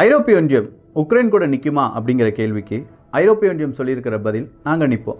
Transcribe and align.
ஐரோப்பிய 0.00 0.34
ஒன்றியம் 0.40 0.68
உக்ரைன் 1.00 1.30
கூட 1.32 1.44
நிற்குமா 1.52 1.82
அப்படிங்கிற 1.96 2.28
கேள்விக்கு 2.36 2.76
ஐரோப்பிய 3.20 3.50
ஒன்றியம் 3.52 3.74
சொல்லியிருக்கிற 3.78 4.16
பதில் 4.26 4.46
நாங்கள் 4.66 4.90
நிற்போம் 4.92 5.18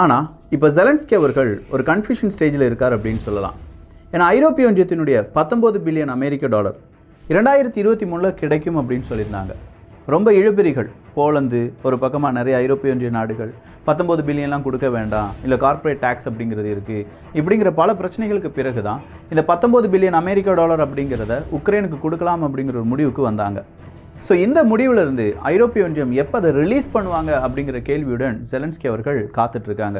ஆனால் 0.00 0.26
இப்போ 0.54 0.68
ஜெலன்ஸ்கி 0.78 1.14
அவர்கள் 1.18 1.50
ஒரு 1.74 1.82
கன்ஃபியூஷன் 1.90 2.32
ஸ்டேஜில் 2.34 2.64
இருக்கார் 2.66 2.94
அப்படின்னு 2.96 3.22
சொல்லலாம். 3.26 3.56
ஏன்னா 4.14 4.24
ஐரோப்பிய 4.36 4.70
ஒன்றியத்தினுடைய 4.70 5.16
பத்தொம்போது 5.36 5.78
பில்லியன் 5.86 6.12
அமெரிக்க 6.16 6.50
டாலர் 6.54 6.76
இரண்டாயிரத்தி 7.24 7.80
இருபத்தி 7.82 8.08
மூணில் 8.12 8.36
கிடைக்கும் 8.40 8.78
அப்படின்னு 8.80 9.08
சொல்லியிருந்தாங்க. 9.10 9.52
ரொம்ப 10.14 10.28
இழுபறிகள் 10.40 10.90
போலந்து 11.18 11.60
ஒரு 11.88 11.98
பக்கமாக 12.04 12.36
நிறைய 12.38 12.56
ஐரோப்பிய 12.64 12.94
ஒன்றிய 12.94 13.12
நாடுகள் 13.18 13.52
பத்தொம்போது 13.88 14.22
பில்லியன்லாம் 14.28 14.66
கொடுக்க 14.66 14.88
வேண்டாம் 14.96 15.30
இல்லை 15.44 15.58
கார்ப்பரேட் 15.66 16.02
டேக்ஸ் 16.06 16.28
அப்படிங்கிறது 16.30 16.70
இருக்குது 16.74 17.06
இப்படிங்கிற 17.38 17.72
பல 17.80 17.92
பிரச்சனைகளுக்கு 18.00 18.50
பிறகு 18.58 18.82
தான் 18.88 19.00
இந்த 19.34 19.44
பத்தொம்போது 19.52 19.88
பில்லியன் 19.94 20.20
அமெரிக்க 20.22 20.58
டாலர் 20.60 20.84
அப்படிங்கிறத 20.86 21.36
உக்ரைனுக்கு 21.58 21.98
கொடுக்கலாம் 22.04 22.44
அப்படிங்கிற 22.48 22.76
ஒரு 22.82 22.90
முடிவுக்கு 22.92 23.24
வந்தாங்க. 23.30 23.60
ஸோ 24.26 24.32
இந்த 24.44 24.58
முடிவிலிருந்து 24.70 25.24
ஐரோப்பிய 25.52 25.84
ஒன்றியம் 25.86 26.12
எப்போ 26.22 26.36
அதை 26.40 26.50
ரிலீஸ் 26.58 26.86
பண்ணுவாங்க 26.94 27.30
அப்படிங்கிற 27.44 27.78
கேள்வியுடன் 27.88 28.36
ஜெலன்ஸ்கி 28.50 28.86
அவர்கள் 28.90 29.18
காத்துட்ருக்காங்க. 29.38 29.98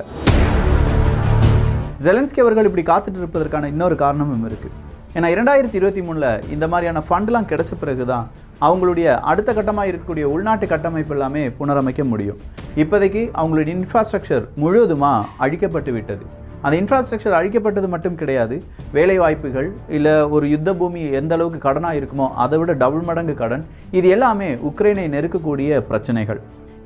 ஜெலன்ஸ்கி 2.05 2.41
அவர்கள் 2.45 2.69
இப்படி 2.69 2.85
காத்துட்டு 2.91 3.21
இருப்பதற்கான 3.23 3.71
இன்னொரு 3.73 3.97
காரணமும் 4.05 4.45
இருக்குது 4.51 4.77
ஏன்னா 5.17 5.31
இரண்டாயிரத்தி 5.35 5.77
இருபத்தி 5.81 6.03
மூணில் 6.09 6.29
இந்த 6.55 6.67
மாதிரியான 6.73 7.03
ஃபண்ட்லாம் 7.09 7.49
கிடைச்ச 7.51 7.73
பிறகு 7.83 8.07
தான் 8.13 8.29
அவங்களுடைய 8.69 9.09
அடுத்த 9.31 9.51
கட்டமாக 9.59 9.91
இருக்கக்கூடிய 9.91 10.27
உள்நாட்டு 10.35 10.69
கட்டமைப்பு 10.75 11.15
எல்லாமே 11.17 11.43
புனரமைக்க 11.59 12.05
முடியும். 12.13 12.39
இப்போதைக்கு 12.83 13.25
அவங்களுடைய 13.41 13.75
இன்ஃப்ராஸ்ட்ரக்சர் 13.79 14.47
முழுவதுமாக 14.63 15.29
அழிக்கப்பட்டு 15.47 15.93
விட்டது. 15.99 16.25
அந்த 16.65 16.75
இன்ஃப்ராஸ்ட்ரக்சர் 16.81 17.37
அழிக்கப்பட்டது 17.39 17.89
மட்டும் 17.95 18.19
கிடையாது. 18.21 18.57
வேலை 18.97 19.17
வாய்ப்புகள் 19.23 19.69
இல்லை 19.97 20.15
ஒரு 20.37 20.49
யுத்த 20.55 20.73
பூமி 20.81 21.03
எந்த 21.21 21.35
அளவுக்கு 21.37 21.61
கடனாக 21.69 21.99
இருக்குமோ 22.01 22.27
அதை 22.45 22.59
விட 22.63 22.75
டபுள் 22.83 23.07
மடங்கு 23.09 23.35
கடன். 23.43 23.65
இது 23.99 24.09
எல்லாமே 24.17 24.51
உக்ரைனை 24.71 25.07
நெருக்கக்கூடிய 25.15 25.81
பிரச்சனைகள். 25.91 26.41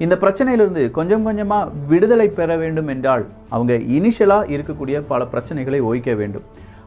இந்த 0.04 0.14
பிரச்சனையிலிருந்து 0.22 0.82
கொஞ்சம் 0.96 1.26
கொஞ்சமாக 1.26 1.70
விடுதலை 1.90 2.28
பெற 2.38 2.56
வேண்டும் 2.62 2.90
என்றால் 2.94 3.26
அவங்க 3.56 3.74
இனிஷியலாக 3.98 4.50
இருக்கக்கூடிய 4.54 4.96
பல 5.12 5.24
பிரச்சனைகளை 5.34 5.80
ஓய்க்க 5.90 6.16
வேண்டும். 6.22 6.46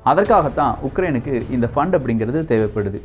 அதற்காகத்தான் 0.10 0.76
உக்ரைனுக்கு 0.90 1.34
இந்த 1.56 1.70
ஃபண்ட் 1.74 1.96
அப்படிங்கிறது 2.00 2.42
தேவைப்படுது. 2.52 3.00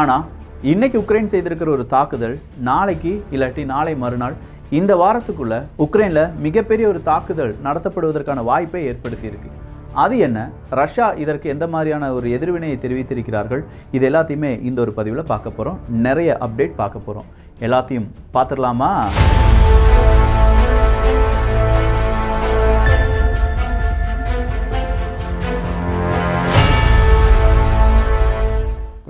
ஆனால் 0.00 0.26
இன்னைக்கு 0.72 0.96
உக்ரைன் 1.02 1.32
செய்திருக்கிற 1.32 1.70
ஒரு 1.74 1.84
தாக்குதல் 1.96 2.36
நாளைக்கு 2.68 3.12
இல்லாட்டி 3.34 3.64
நாளை 3.74 3.92
மறுநாள் 4.04 4.36
இந்த 4.76 4.92
வாரத்துக்குள்ள 5.00 5.54
உக்ரைனில் 5.84 6.36
மிகப்பெரிய 6.44 6.88
ஒரு 6.88 7.02
தாக்குதல் 7.02 7.52
நடத்தப்படுவதற்கான 7.64 8.42
வாய்ப்பை 8.48 8.80
ஏற்படுத்தியிருக்கு. 8.88 9.50
அது 9.92 10.18
என்ன? 10.18 10.38
ரஷ்யா 10.70 11.06
இதற்கு 11.22 11.46
எந்த 11.48 11.66
மாதிரியான 11.66 12.12
ஒரு 12.12 12.30
எதிர்வினையை 12.30 12.78
தெரிவித்திருக்கிறார்கள்? 12.82 13.62
இது 13.90 14.10
எல்லாத்தையுமே 14.10 14.62
இந்த 14.62 14.80
ஒரு 14.80 14.92
பதிவில் 14.92 15.30
பார்க்க 15.32 15.50
போகிறோம் 15.50 15.78
நிறைய 15.88 16.36
அப்டேட் 16.40 16.74
பார்க்க 16.76 16.98
போகிறோம் 16.98 17.28
எல்லாத்தையும் 17.60 18.08
பார்த்துடலாமா? 18.34 18.90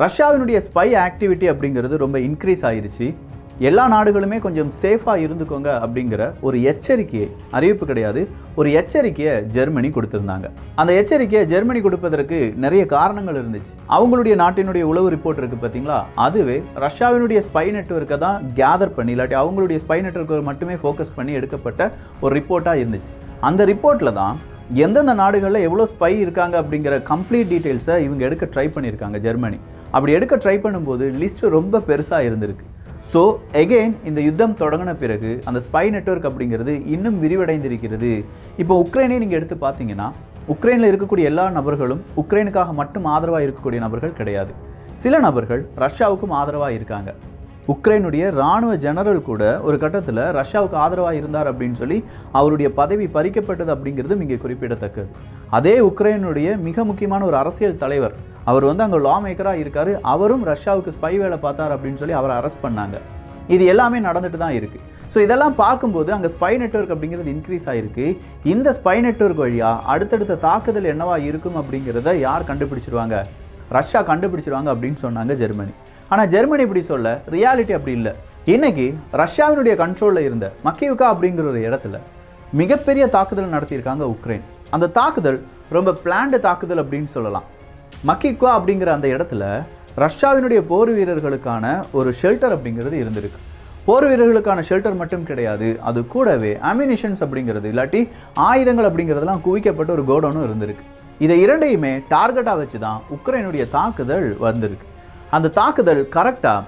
ரஷ்யாவினுடைய 0.05 0.61
ஸ்பை 0.67 0.89
ஆக்டிவிட்டி 1.07 1.49
அப்படிங்கிறது 1.53 1.97
ரொம்ப 2.05 2.19
இன்க்ரீஸ் 2.19 2.63
ஆயிருச்சு. 2.71 3.15
எல்லா 3.67 3.85
நாடுகளுமே 3.93 4.37
கொஞ்சம் 4.45 4.69
சேஃபாக 4.81 5.23
இருந்துக்கோங்க 5.23 5.71
அப்படிங்கிற 5.85 6.23
ஒரு 6.47 6.57
எச்சரிக்கையை 6.71 7.29
அறிவிப்பு 7.57 7.85
கிடையாது. 7.89 8.21
ஒரு 8.61 8.69
எச்சரிக்கையை 8.81 9.33
ஜெர்மனி 9.57 9.89
கொடுத்துருந்தாங்க. 9.97 10.47
அந்த 10.81 10.93
எச்சரிக்கையை 11.01 11.43
ஜெர்மனி 11.53 11.81
கொடுப்பதற்கு 11.87 12.39
நிறைய 12.65 12.83
காரணங்கள் 12.95 13.39
இருந்துச்சு. 13.41 13.73
அவங்களுடைய 13.97 14.35
நாட்டினுடைய 14.43 14.85
உளவு 14.91 15.09
ரிப்போர்ட் 15.15 15.41
இருக்குது 15.41 15.63
பார்த்தீங்களா? 15.65 15.99
அதுவே 16.27 16.59
ரஷ்யாவினுடைய 16.85 17.41
ஸ்பை 17.49 17.67
நெட்ஒர்க்கை 17.79 18.19
தான் 18.27 18.47
கேதர் 18.61 18.95
பண்ணி 18.99 19.15
இல்லாட்டி 19.17 19.39
அவங்களுடைய 19.43 19.81
ஸ்பை 19.87 19.99
நெட்ஒர்க்கை 20.07 20.41
மட்டுமே 20.51 20.77
ஃபோக்கஸ் 20.85 21.13
பண்ணி 21.19 21.35
எடுக்கப்பட்ட 21.41 21.91
ஒரு 22.23 22.33
ரிப்போர்ட்டாக 22.41 22.83
இருந்துச்சு. 22.85 23.13
அந்த 23.51 23.65
ரிப்போர்ட்டில் 23.73 24.17
தான் 24.23 24.37
எந்தெந்த 24.85 25.13
நாடுகளில் 25.25 25.65
எவ்வளோ 25.67 25.85
ஸ்பை 25.93 26.15
இருக்காங்க 26.25 26.55
அப்படிங்கிற 26.63 26.95
கம்ப்ளீட் 27.13 27.53
டீட்டெயில்ஸை 27.53 27.95
இவங்க 28.07 28.23
எடுக்க 28.31 28.47
ட்ரை 28.55 28.69
பண்ணியிருக்காங்க 28.75 29.19
ஜெர்மனி. 29.29 29.61
அப்படி 29.97 30.13
எடுக்க 30.17 30.35
ட்ரை 30.45 30.59
பண்ணும்போது 30.65 31.05
லிஸ்ட்டு 31.21 31.55
ரொம்ப 31.59 31.81
பெருசாக 31.91 32.27
இருந்திருக்கு. 32.29 32.67
ஸோ 33.13 33.21
எகெயின் 33.61 33.93
இந்த 34.09 34.21
யுத்தம் 34.27 34.57
தொடங்கின 34.63 34.93
பிறகு 35.03 35.31
அந்த 35.49 35.59
ஸ்பை 35.67 35.85
நெட்வொர்க் 35.95 36.27
அப்படிங்கிறது 36.31 36.73
இன்னும் 36.95 37.17
விரிவடைந்திருக்கிறது. 37.23 38.11
இப்போ 38.63 38.75
உக்ரைனே 38.85 39.17
நீங்கள் 39.23 39.39
எடுத்து 39.39 39.57
பார்த்தீங்கன்னா 39.63 40.09
உக்ரைனில் 40.55 40.89
இருக்கக்கூடிய 40.91 41.31
எல்லா 41.31 41.47
நபர்களும் 41.59 42.03
உக்ரைனுக்காக 42.23 42.75
மட்டும் 42.81 43.07
ஆதரவாக 43.15 43.47
இருக்கக்கூடிய 43.47 43.81
நபர்கள் 43.87 44.15
கிடையாது. 44.21 44.53
சில 45.03 45.15
நபர்கள் 45.27 45.63
ரஷ்யாவுக்கும் 45.85 46.37
ஆதரவாக 46.41 46.77
இருக்காங்க. 46.79 47.11
உக்ரைனுடைய 47.73 48.25
இராணுவ 48.37 48.75
ஜெனரல் 48.85 49.27
கூட 49.31 49.43
ஒரு 49.69 49.77
கட்டத்தில் 49.83 50.23
ரஷ்யாவுக்கு 50.41 50.77
ஆதரவாக 50.85 51.19
இருந்தார் 51.21 51.51
அப்படின்னு 51.51 51.81
சொல்லி 51.83 51.99
அவருடைய 52.39 52.69
பதவி 52.81 53.07
பறிக்கப்பட்டது 53.17 53.73
அப்படிங்கிறதும் 53.75 54.23
இங்கே 54.25 54.39
குறிப்பிடத்தக்கது. 54.45 55.11
அதே 55.59 55.75
உக்ரைனுடைய 55.91 56.49
மிக 56.69 56.85
முக்கியமான 56.91 57.25
ஒரு 57.31 57.37
அரசியல் 57.43 57.81
தலைவர் 57.85 58.15
அவர் 58.49 58.65
வந்து 58.71 58.85
அங்கே 58.87 58.99
லா 59.07 59.15
மேக்கராக 59.25 59.63
இருக்கார். 59.63 59.91
அவரும் 60.13 60.45
ரஷ்யாவுக்கு 60.53 60.95
ஸ்பை 60.99 61.15
வேலை 61.23 61.39
பார்த்தார் 61.47 61.75
அப்படின்னு 61.77 62.01
சொல்லி 62.03 62.17
அவரை 62.21 62.35
அரெஸ்ட் 62.41 62.63
பண்ணாங்க. 62.67 62.97
இது 63.55 63.65
எல்லாமே 63.73 63.99
நடந்துட்டு 64.07 64.39
தான் 64.45 64.57
இருக்குது 64.59 64.85
ஸோ 65.13 65.19
இதெல்லாம் 65.25 65.55
பார்க்கும்போது 65.61 66.11
அங்கே 66.15 66.29
ஸ்பை 66.35 66.51
நெட்வொர்க் 66.63 66.93
அப்படிங்கிறது 66.95 67.31
இன்க்ரீஸ் 67.35 67.67
ஆகிருக்கு 67.73 68.07
இந்த 68.53 68.69
ஸ்பை 68.79 68.97
நெட்வொர்க் 69.07 69.43
வழியாக 69.45 69.85
அடுத்தடுத்த 69.93 70.35
தாக்குதல் 70.47 70.89
என்னவா 70.93 71.17
இருக்கும் 71.29 71.57
அப்படிங்கிறத 71.61 72.13
யார் 72.27 72.49
கண்டுபிடிச்சிருவாங்க? 72.51 73.17
ரஷ்யா 73.77 74.01
கண்டுபிடிச்சிருவாங்க 74.11 74.71
அப்படின்னு 74.75 74.99
சொன்னாங்க 75.05 75.35
ஜெர்மனி. 75.43 75.73
ஆனால் 76.13 76.31
ஜெர்மனி 76.35 76.65
இப்படி 76.67 76.83
சொல்ல 76.93 77.09
ரியாலிட்டி 77.37 77.75
அப்படி 77.79 77.95
இல்லை. 77.99 78.13
இன்றைக்கி 78.55 78.87
ரஷ்யாவினுடைய 79.23 79.75
கண்ட்ரோலில் 79.83 80.27
இருந்த 80.29 80.47
மக்கேவுக்கா 80.67 81.07
அப்படிங்கிற 81.15 81.47
ஒரு 81.53 81.63
இடத்துல 81.69 81.99
மிகப்பெரிய 82.61 83.07
தாக்குதல் 83.17 83.55
நடத்தியிருக்காங்க 83.57 84.05
உக்ரைன். 84.15 84.45
அந்த 84.77 84.91
தாக்குதல் 85.01 85.39
ரொம்ப 85.77 85.91
பிளான்டு 86.05 86.39
தாக்குதல் 86.49 86.83
அப்படின்னு 86.85 87.11
சொல்லலாம். 87.17 87.47
மக்கிக்வா 88.09 88.51
அப்படிங்கிற 88.59 88.87
அந்த 88.87 89.09
இடத்துல 89.09 89.45
ரஷ்யாவினுடைய 90.05 90.61
போர் 90.71 90.91
வீரர்களுக்கான 90.99 91.65
ஒரு 91.93 92.15
ஷெல்டர் 92.23 92.55
அப்படிங்கிறது 92.57 92.97
இருந்திருக்கு. 93.03 93.39
போர் 93.85 94.07
வீரர்களுக்கான 94.11 94.63
ஷெல்டர் 94.69 94.97
மட்டும் 94.97 95.25
கிடையாது 95.25 95.69
அது 95.83 96.07
கூடவே 96.07 96.53
அமினிஷன்ஸ் 96.71 97.23
அப்படிங்கிறது 97.25 97.67
இல்லாட்டி 97.73 98.01
ஆயுதங்கள் 98.35 98.89
அப்படிங்கிறதுலாம் 98.91 99.45
குவிக்கப்பட்ட 99.47 99.91
ஒரு 99.97 100.05
கோடவுனும் 100.11 100.47
இருந்திருக்கு. 100.49 100.85
இதை 101.19 101.41
இரண்டையுமே 101.41 101.93
டார்கெட்டாக 102.11 102.57
வச்சு 102.63 102.79
தான் 102.79 103.03
உக்ரைனுடைய 103.17 103.65
தாக்குதல் 103.71 104.37
வந்திருக்கு. 104.39 104.87
அந்த 105.31 105.49
தாக்குதல் 105.49 106.09
கரெக்டாக 106.17 106.63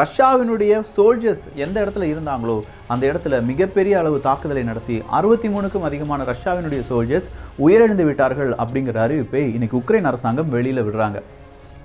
ரஷ்யாவினுடைய 0.00 0.72
சோல்ஜர்ஸ் 0.96 1.42
எந்த 1.54 1.76
இடத்துல 1.84 2.04
இருந்தாங்களோ 2.12 2.56
அந்த 2.88 3.04
இடத்துல 3.10 3.44
மிகப்பெரிய 3.44 3.98
அளவு 3.98 4.20
தாக்குதலை 4.20 4.62
நடத்தி 4.62 5.02
அறுபத்தி 5.10 5.48
மூணுக்கும் 5.48 5.86
அதிகமான 5.88 6.24
ரஷ்யாவினுடைய 6.24 6.82
சோல்ஜர்ஸ் 6.90 7.28
உயிரிழந்து 7.58 8.04
விட்டார்கள் 8.04 8.52
அப்படிங்கிற 8.54 8.98
அறிவிப்பை 9.06 9.42
இன்னைக்கு 9.56 9.76
உக்ரைன் 9.78 10.08
அரசாங்கம் 10.10 10.48
வெளியில் 10.48 10.82
விடுறாங்க. 10.82 11.20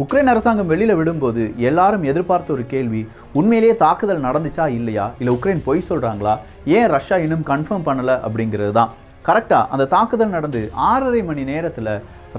உக்ரைன் 0.03 0.29
அரசாங்கம் 0.33 0.67
வெளியில் 0.67 0.95
விடும்போது 0.95 1.43
எல்லாரும் 1.57 2.03
எதிர்பார்த்த 2.03 2.53
ஒரு 2.53 2.65
கேள்வி 2.65 3.01
உண்மையிலேயே 3.33 3.75
தாக்குதல் 3.75 4.23
நடந்துச்சா 4.23 4.67
இல்லையா? 4.67 5.11
இல்லை 5.19 5.33
உக்ரைன் 5.35 5.61
பொய் 5.65 5.87
சொல்கிறாங்களா 5.89 6.37
ஏன் 6.65 6.87
ரஷ்யா 6.87 7.17
இன்னும் 7.17 7.45
கன்ஃபார்ம் 7.45 7.87
பண்ணலை 7.89 8.17
அப்படிங்கிறது 8.27 8.71
தான். 8.71 8.93
கரெக்டாக 9.25 9.67
அந்த 9.69 9.85
தாக்குதல் 9.85 10.35
நடந்து 10.37 10.71
ஆறரை 10.73 11.23
மணி 11.23 11.43
நேரத்தில் 11.43 11.91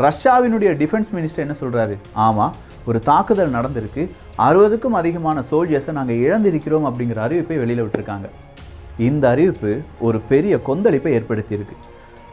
ரஷ்யாவினுடைய 0.07 0.71
டிஃபென்ஸ் 0.83 1.11
மினிஸ்டர் 1.17 1.45
என்ன 1.47 1.55
சொல்கிறாரு 1.61 1.95
ஆமாம் 2.13 2.55
ஒரு 2.89 2.99
தாக்குதல் 3.09 3.55
நடந்திருக்கு. 3.57 4.03
அறுபதுக்கும் 4.47 4.99
அதிகமான 5.01 5.43
சோல்ஜர்ஸை 5.51 5.93
நாங்கள் 5.99 6.23
இழந்திருக்கிறோம் 6.27 6.87
அப்படிங்கிற 6.91 7.21
அறிவிப்பை 7.27 7.59
வெளியில் 7.63 7.85
விட்டுருக்காங்க. 7.85 8.29
இந்த 9.09 9.25
அறிவிப்பு 9.29 9.73
ஒரு 10.07 10.21
பெரிய 10.33 10.57
கொந்தளிப்பை 10.69 11.13
ஏற்படுத்தியிருக்கு. 11.19 11.77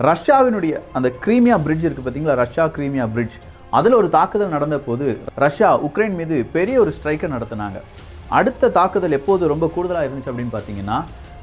ரஷ்யாவினுடைய 0.09 0.73
அந்த 0.97 1.07
கிரீமியா 1.25 1.55
பிரிட்ஜ் 1.65 1.85
இருக்குது 1.85 2.07
பார்த்தீங்களா 2.07 2.39
ரஷ்யா 2.43 2.65
கிரீமியா 2.77 3.05
பிரிட்ஜ் 3.13 3.37
அதில் 3.77 3.99
ஒரு 3.99 4.09
தாக்குதல் 4.17 4.55
நடந்த 4.55 4.77
போது 4.87 5.05
ரஷ்யா 5.43 5.69
உக்ரைன் 5.87 6.17
மீது 6.19 6.35
பெரிய 6.57 6.75
ஒரு 6.83 6.91
ஸ்ட்ரைக்கை 6.97 7.29
நடத்தினாங்க. 7.35 7.79
அடுத்த 8.39 8.69
தாக்குதல் 8.77 9.15
எப்போது 9.17 9.47
ரொம்ப 9.53 9.65
கூடுதலாக 9.75 10.07
இருந்துச்சு 10.07 10.31
அப்படின்னு 10.31 10.53
பார்த்தீங்கன்னா 10.57 10.97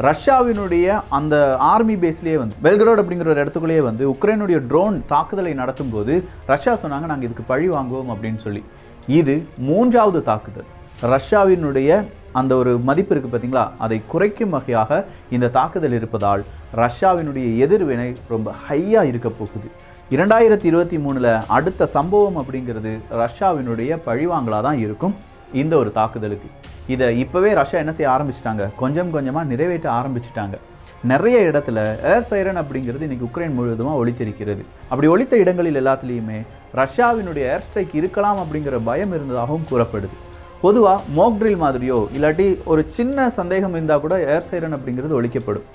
ரஷ்யாவினுடைய 0.06 0.86
அந்த 1.16 1.34
ஆர்மி 1.72 1.94
பேஸ்லேயே 2.02 2.36
வந்து 2.42 2.56
பெல்கரோட் 2.64 3.00
அப்படிங்கிற 3.02 3.28
ஒரு 3.32 3.42
இடத்துக்குள்ளேயே 3.44 3.82
வந்து 3.88 4.04
உக்ரைனுடைய 4.12 4.58
ட்ரோன் 4.70 4.96
தாக்குதலை 5.12 5.52
நடத்தும் 5.60 5.92
போது 5.92 6.14
ரஷ்யா 6.52 6.72
சொன்னாங்க 6.74 7.06
நாங்கள் 7.10 7.28
இதுக்கு 7.28 7.44
பழி 7.52 7.68
வாங்குவோம் 7.68 8.10
அப்படின்னு 8.14 8.40
சொல்லி. 8.46 8.62
இது 9.06 9.34
மூன்றாவது 9.68 10.22
தாக்குதல். 10.22 10.68
ரஷ்யாவினுடைய 11.14 12.04
அந்த 12.40 12.52
ஒரு 12.56 12.78
மதிப்பு 12.88 13.12
இருக்குது 13.14 13.32
பார்த்தீங்களா 13.32 13.64
அதை 13.84 13.98
குறைக்கும் 14.12 14.54
வகையாக 14.56 15.04
இந்த 15.30 15.50
தாக்குதல் 15.56 15.96
இருப்பதால் 15.98 16.44
ரஷ்யாவினுடைய 16.84 17.46
எதிர்வினை 17.64 18.08
ரொம்ப 18.28 18.54
ஹையாக 18.68 19.10
இருக்க 19.10 19.28
போகுது. 19.28 19.68
இரண்டாயிரத்தி 20.14 20.66
இருபத்தி 20.70 20.98
மூணில் 21.04 21.30
அடுத்த 21.56 21.86
சம்பவம் 21.96 22.38
அப்படிங்கிறது 22.40 22.92
ரஷ்யாவினுடைய 23.22 23.98
பழிவாங்கலாக 24.06 24.62
தான் 24.68 24.78
இருக்கும் 24.78 25.14
இந்த 25.52 25.76
ஒரு 25.76 25.92
தாக்குதலுக்கு. 25.98 26.48
இதை 26.94 27.06
இப்போவே 27.24 27.50
ரஷ்யா 27.60 27.80
என்ன 27.84 27.92
செய்ய 27.98 28.10
ஆரம்பிச்சிட்டாங்க? 28.16 28.64
கொஞ்சம் 28.82 29.10
கொஞ்சமாக 29.10 29.50
நிறைவேற்ற 29.52 29.88
ஆரம்பிச்சிட்டாங்க. 30.00 30.56
நிறைய 31.12 31.38
இடத்துல 31.50 31.78
ஏர் 32.10 32.28
சைரன் 32.28 32.60
அப்படிங்கிறது 32.60 33.06
இன்றைக்கி 33.06 33.26
உக்ரைன் 33.28 33.56
முழுவதுமாக 33.56 34.00
ஒழித்திருக்கிறது 34.02 34.62
அப்படி 34.88 35.08
ஒழித்த 35.14 35.36
இடங்களில் 35.36 35.80
எல்லாத்துலேயுமே 35.80 36.38
ரஷ்யாவினுடைய 36.80 37.44
ஏர் 37.54 37.64
ஸ்ட்ரைக் 37.66 37.96
இருக்கலாம் 38.00 38.38
அப்படிங்கிற 38.42 38.76
பயம் 38.88 39.12
இருந்ததாகவும் 39.16 39.66
கூறப்படுது. 39.70 40.16
பொதுவாக 40.64 41.00
மோக்ட்ரில் 41.18 41.62
மாதிரியோ 41.64 41.98
இல்லாட்டி 42.16 42.46
ஒரு 42.72 42.82
சின்ன 42.96 43.26
சந்தேகம் 43.38 43.74
இருந்தால் 43.76 44.02
கூட 44.04 44.14
ஏர் 44.34 44.46
சைரன் 44.50 44.76
அப்படிங்கிறது 44.76 45.16
ஒழிக்கப்படும். 45.18 45.66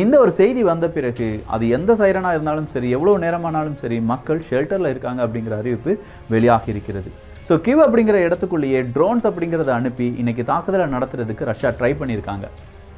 இந்த 0.00 0.14
ஒரு 0.22 0.32
செய்தி 0.40 0.62
வந்த 0.70 0.86
பிறகு 0.96 1.28
அது 1.54 1.64
எந்த 1.76 1.92
சைரனாக 2.00 2.36
இருந்தாலும் 2.36 2.68
சரி 2.74 2.88
எவ்வளோ 2.96 3.12
நேரமானாலும் 3.24 3.78
சரி 3.82 3.98
மக்கள் 4.12 4.40
ஷெல்டரில் 4.48 4.90
இருக்காங்க 4.92 5.20
அப்படிங்கிற 5.26 5.56
அறிவிப்பு 5.62 5.92
வெளியாகி 6.34 6.70
இருக்கிறது. 6.74 7.10
ஸோ 7.48 7.56
கிவ் 7.66 7.80
அப்படிங்கிற 7.84 8.18
இடத்துக்குள்ளேயே 8.26 8.80
ட்ரோன்ஸ் 8.96 9.26
அப்படிங்கிறத 9.30 9.72
அனுப்பி 9.80 10.08
இன்னைக்கு 10.22 10.44
தாக்குதலை 10.52 10.86
நடத்துறதுக்கு 10.96 11.48
ரஷ்யா 11.52 11.70
ட்ரை 11.78 11.92
பண்ணியிருக்காங்க. 12.00 12.46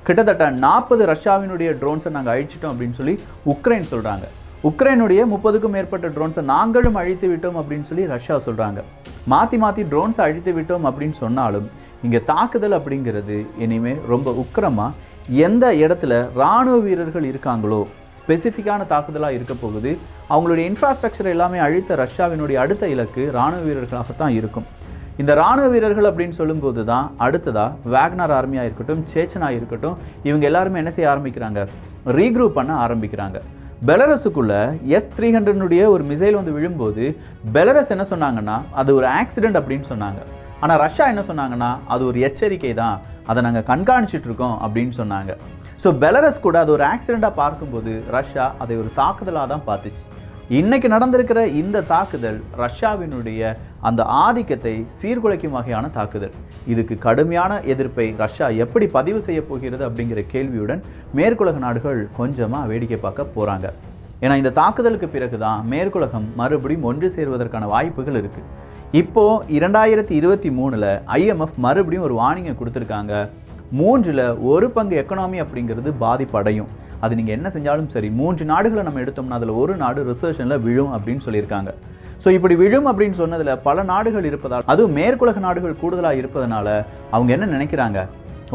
கிட்டத்தட்ட 0.08 0.44
நாற்பது 0.64 1.04
ரஷ்யாவினுடைய 1.12 1.70
ட்ரோன்ஸை 1.80 2.12
நாங்கள் 2.16 2.34
அழிச்சிட்டோம் 2.34 2.72
அப்படின்னு 2.74 2.98
சொல்லி 3.00 3.14
உக்ரைன் 3.54 3.88
சொல்கிறாங்க 3.92 4.26
உக்ரைனுடைய 4.64 5.20
முப்பதுக்கும் 5.32 5.74
மேற்பட்ட 5.76 6.06
ட்ரோன்ஸை 6.14 6.42
நாங்களும் 6.52 6.96
அழித்து 7.00 7.26
விட்டோம் 7.32 7.58
அப்படின்னு 7.60 7.88
சொல்லி 7.88 8.04
ரஷ்யா 8.12 8.36
சொல்கிறாங்க 8.46 8.80
மாற்றி 9.32 9.56
மாற்றி 9.64 9.82
ட்ரோன்ஸை 9.92 10.22
அழித்து 10.26 10.52
விட்டோம் 10.56 10.86
அப்படின்னு 10.90 11.16
சொன்னாலும் 11.24 11.66
இங்கே 12.04 12.20
தாக்குதல் 12.30 12.76
அப்படிங்கிறது 12.78 13.36
இனிமேல் 13.64 14.00
ரொம்ப 14.12 14.30
உக்கிரமாக 14.42 14.92
எந்த 15.48 15.66
இடத்துல 15.84 16.12
இராணுவ 16.40 16.76
வீரர்கள் 16.86 17.28
இருக்காங்களோ 17.30 17.80
ஸ்பெசிஃபிக்கான 18.18 18.86
தாக்குதலாக 18.92 19.36
இருக்க 19.38 19.54
போகுது 19.62 19.98
அவங்களுடைய 20.30 20.64
இன்ஃப்ராஸ்ட்ரக்சர் 20.70 21.32
எல்லாமே 21.34 21.58
அழித்த 21.66 21.96
ரஷ்யாவினுடைய 22.04 22.54
அடுத்த 22.64 22.88
இலக்கு 22.94 23.22
இராணுவ 23.32 23.60
வீரர்களாகத்தான் 23.68 24.34
இருக்கும். 24.38 24.66
இந்த 25.20 25.32
இராணுவ 25.40 25.66
வீரர்கள் 25.74 26.08
அப்படின்னு 26.10 26.38
சொல்லும்போது 26.40 26.84
தான் 26.84 27.06
அடுத்ததாக 27.26 27.90
வேக்னர் 27.94 28.34
ஆர்மியாக 28.38 28.68
இருக்கட்டும் 28.68 29.04
சேச்சனா 29.12 29.50
இருக்கட்டும் 29.58 29.96
இவங்க 30.28 30.44
எல்லாருமே 30.50 30.80
என்ன 30.82 30.90
செய்ய 30.96 31.12
ஆரம்பிக்கிறாங்க? 31.12 31.62
ரீக்ரூப் 32.18 32.58
பண்ண 32.58 32.72
ஆரம்பிக்கிறாங்க. 32.86 33.38
பெலரஸுக்குள்ளே 33.84 34.60
எஸ் 34.96 35.10
த்ரீ 35.16 35.28
ஹண்ட்ரட்னுடைய 35.36 35.82
ஒரு 35.94 36.02
மிசைல் 36.10 36.36
வந்து 36.38 36.52
விழும்போது 36.56 37.04
பெலரஸ் 37.56 37.90
என்ன 37.94 38.04
சொன்னாங்கன்னா 38.12 38.54
அது 38.80 38.90
ஒரு 38.98 39.06
ஆக்சிடென்ட் 39.20 39.58
அப்படின்னு 39.60 39.86
சொன்னாங்க. 39.90 40.20
ஆனால் 40.62 40.80
ரஷ்யா 40.84 41.06
என்ன 41.12 41.22
சொன்னாங்கன்னா 41.28 41.70
அது 41.94 42.02
ஒரு 42.10 42.18
எச்சரிக்கை 42.28 42.72
தான் 42.82 42.96
அதை 43.30 43.40
நாங்கள் 43.46 43.66
கண்காணிச்சிட்டு 43.70 44.28
இருக்கோம் 44.30 44.56
அப்படின்னு 44.66 44.94
சொன்னாங்க. 45.00 45.32
ஸோ 45.82 45.88
பெலரஸ் 46.02 46.44
கூட 46.46 46.56
அது 46.64 46.72
ஒரு 46.76 46.84
ஆக்சிடெண்ட்டாக 46.92 47.40
பார்க்கும்போது 47.42 47.92
ரஷ்யா 48.16 48.46
அதை 48.64 48.76
ஒரு 48.82 48.90
தாக்குதலாக 49.00 49.46
தான் 49.52 49.66
பார்த்துச்சு. 49.68 50.04
இன்றைக்கி 50.60 50.88
நடந்திருக்கிற 50.94 51.40
இந்த 51.60 51.78
தாக்குதல் 51.94 52.40
ரஷ்யாவினுடைய 52.64 53.54
அந்த 53.88 54.02
ஆதிக்கத்தை 54.24 54.74
சீர்குலைக்கும் 55.00 55.56
வகையான 55.56 55.86
தாக்குதல். 55.96 56.34
இதுக்கு 56.72 56.94
கடுமையான 57.06 57.52
எதிர்ப்பை 57.72 58.06
ரஷ்யா 58.22 58.46
எப்படி 58.64 58.86
பதிவு 58.96 59.20
செய்ய 59.26 59.40
போகிறது 59.50 59.82
அப்படிங்கிற 59.88 60.22
கேள்வியுடன் 60.32 60.82
மேற்குலக 61.18 61.60
நாடுகள் 61.66 62.00
கொஞ்சமாக 62.18 62.68
வேடிக்கை 62.72 62.98
பார்க்க 63.04 63.34
போகிறாங்க 63.36 63.66
ஏன்னா 64.24 64.34
இந்த 64.42 64.52
தாக்குதலுக்கு 64.60 65.08
பிறகு 65.14 65.38
தான் 65.44 65.66
மேற்குலகம் 65.72 66.28
மறுபடியும் 66.40 66.86
ஒன்று 66.90 67.08
சேருவதற்கான 67.16 67.64
வாய்ப்புகள் 67.74 68.18
இருக்குது 68.20 68.46
இப்போது 69.00 69.44
இரண்டாயிரத்தி 69.58 70.14
இருபத்தி 70.20 70.50
மூணில் 70.58 70.90
ஐஎம்எஃப் 71.18 71.56
மறுபடியும் 71.64 72.06
ஒரு 72.08 72.14
வார்னிங்கை 72.20 72.54
கொடுத்துருக்காங்க. 72.60 73.12
மூன்றில் 73.80 74.24
ஒரு 74.52 74.66
பங்கு 74.76 74.94
எக்கனாமி 75.02 75.38
அப்படிங்கிறது 75.44 75.92
பாதிப்படையும் 76.02 76.70
அது 77.04 77.16
நீங்கள் 77.18 77.36
என்ன 77.38 77.48
செஞ்சாலும் 77.54 77.90
சரி 77.94 78.08
மூன்று 78.20 78.44
நாடுகளை 78.50 78.82
நம்ம 78.86 79.02
எடுத்தோம்னா 79.04 79.38
அதில் 79.40 79.58
ஒரு 79.62 79.74
நாடு 79.82 80.02
ரிசர்ஷனில் 80.10 80.62
விழும் 80.66 80.92
அப்படின்னு 80.96 81.24
சொல்லியிருக்காங்க. 81.26 81.72
ஸோ 82.22 82.28
இப்படி 82.36 82.54
விழும் 82.62 82.88
அப்படின்னு 82.90 83.18
சொன்னதில் 83.22 83.52
பல 83.66 83.82
நாடுகள் 83.92 84.28
இருப்பதால் 84.30 84.64
அதுவும் 84.72 84.96
மேற்குலக 84.98 85.40
நாடுகள் 85.46 85.80
கூடுதலாக 85.82 86.20
இருப்பதனால 86.22 86.68
அவங்க 87.14 87.30
என்ன 87.36 87.48
நினைக்கிறாங்க? 87.56 88.00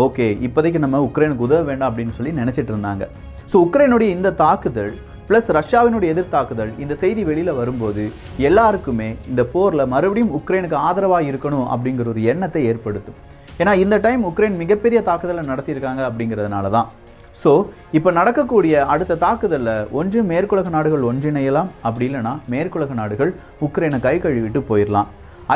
ஓகே 0.05 0.25
இப்போதைக்கு 0.47 0.79
நம்ம 0.85 0.99
உக்ரைனுக்கு 1.07 1.47
உதவ 1.47 1.61
வேண்டாம் 1.69 1.89
அப்படின்னு 1.91 2.17
சொல்லி 2.17 2.33
நினச்சிட்டு 2.41 2.73
இருந்தாங்க. 2.73 3.05
ஸோ 3.51 3.55
உக்ரைனுடைய 3.65 4.09
இந்த 4.17 4.29
தாக்குதல் 4.43 4.91
ப்ளஸ் 5.27 5.49
ரஷ்யாவினுடைய 5.57 6.13
எதிர்த்தாக்குதல் 6.13 6.71
இந்த 6.83 6.93
செய்தி 7.01 7.21
வெளியில் 7.27 7.57
வரும்போது 7.59 8.03
எல்லாருக்குமே 8.47 9.09
இந்த 9.31 9.41
போரில் 9.53 9.91
மறுபடியும் 9.93 10.33
உக்ரைனுக்கு 10.39 10.77
ஆதரவாக 10.87 11.29
இருக்கணும் 11.31 11.67
அப்படிங்கிற 11.73 12.09
ஒரு 12.13 12.23
எண்ணத்தை 12.31 12.63
ஏற்படுத்தும். 12.71 13.19
ஏன்னா 13.61 13.73
இந்த 13.83 13.95
டைம் 14.05 14.21
உக்ரைன் 14.29 14.57
மிகப்பெரிய 14.63 14.99
தாக்குதலை 15.09 15.43
நடத்தியிருக்காங்க 15.51 16.01
அப்படிங்கிறதுனால 16.09 16.69
தான் 16.77 16.89
ஸோ 17.39 17.51
இப்போ 17.97 18.09
நடக்கக்கூடிய 18.19 18.73
அடுத்த 18.93 19.17
தாக்குதலில் 19.25 19.87
ஒன்று 19.99 20.19
மேற்குலக 20.31 20.69
நாடுகள் 20.75 21.07
ஒன்றிணையலாம். 21.09 21.69
அப்படி 21.87 22.05
இல்லைன்னா 22.09 22.33
மேற்குலக 22.53 22.95
நாடுகள் 23.01 23.31
உக்ரைனை 23.67 23.99
கை 24.05 24.15
கழுவிட்டு 24.25 24.61
போயிடலாம் 24.69 25.09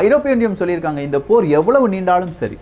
ஐரோப்பிய 0.04 0.34
ஒன்றியம் 0.34 0.58
சொல்லியிருக்காங்க 0.60 1.02
இந்த 1.08 1.18
போர் 1.28 1.46
எவ்வளவு 1.58 1.86
நீண்டாலும் 1.94 2.34
சரி. 2.40 2.56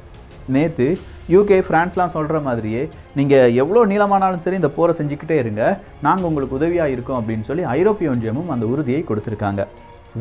நேற்று 0.55 0.87
யூகே 1.33 1.59
ஃப்ரான்ஸ்லாம் 1.67 2.15
சொல்கிற 2.15 2.39
மாதிரியே 2.47 2.83
நீங்கள் 3.19 3.55
எவ்வளோ 3.63 3.83
நீளமானாலும் 3.93 4.43
சரி 4.45 4.59
இந்த 4.61 4.71
போரை 4.77 4.93
செஞ்சுக்கிட்டே 4.99 5.37
இருங்க. 5.43 5.63
நாங்கள் 6.07 6.29
உங்களுக்கு 6.31 6.59
உதவியாக 6.59 6.95
இருக்கோம் 6.95 7.19
அப்படின்னு 7.21 7.49
சொல்லி 7.51 7.65
ஐரோப்பிய 7.79 8.13
ஒன்றியமும் 8.15 8.53
அந்த 8.55 8.67
உறுதியை 8.73 9.01
கொடுத்துருக்காங்க. 9.11 9.63